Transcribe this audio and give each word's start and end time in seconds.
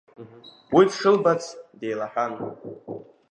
Уи 0.75 0.83
дшылбац 0.89 1.43
деилаҳәан. 1.79 2.33